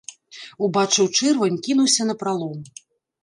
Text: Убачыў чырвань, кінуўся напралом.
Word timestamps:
Убачыў 0.67 1.05
чырвань, 1.17 1.59
кінуўся 1.67 2.07
напралом. 2.13 2.57